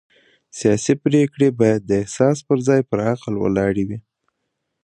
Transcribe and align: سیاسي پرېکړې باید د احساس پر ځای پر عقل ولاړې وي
سیاسي 0.59 0.93
پرېکړې 1.03 1.47
باید 1.59 1.81
د 1.85 1.91
احساس 2.01 2.37
پر 2.47 2.57
ځای 2.67 2.81
پر 2.89 2.99
عقل 3.11 3.33
ولاړې 3.39 3.83
وي 3.89 3.99